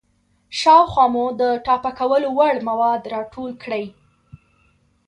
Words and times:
شاوخوا 0.59 1.05
مو 1.13 1.25
د 1.41 1.41
ټاپه 1.65 1.91
کولو 1.99 2.29
وړ 2.37 2.55
مواد 2.69 3.01
راټول 3.15 3.51
کړئ. 3.63 3.85